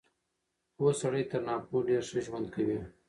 [0.75, 2.79] پوه سړی تر ناپوهه ډېر ښه ژوند کوي.